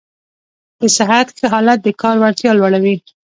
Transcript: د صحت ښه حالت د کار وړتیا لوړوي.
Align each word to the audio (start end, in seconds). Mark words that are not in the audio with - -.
د 0.79 0.81
صحت 0.97 1.27
ښه 1.37 1.45
حالت 1.53 1.79
د 1.83 1.89
کار 2.01 2.15
وړتیا 2.19 2.51
لوړوي. 2.55 2.95